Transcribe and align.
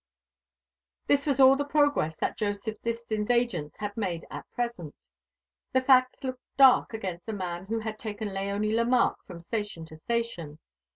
This 1.05 1.27
was 1.27 1.39
all 1.39 1.55
the 1.55 1.63
progress 1.63 2.17
that 2.17 2.35
Joseph 2.35 2.81
Distin's 2.81 3.29
agents 3.29 3.75
had 3.77 3.95
made 3.95 4.25
at 4.31 4.49
present. 4.51 4.95
The 5.73 5.81
facts 5.81 6.23
looked 6.23 6.41
dark 6.57 6.91
against 6.95 7.27
the 7.27 7.33
man 7.33 7.67
who 7.67 7.77
had 7.81 7.99
taken 7.99 8.29
Léonie 8.29 8.73
Lemarque 8.75 9.23
from 9.27 9.41
station 9.41 9.85
to 9.85 9.97
station. 9.97 10.57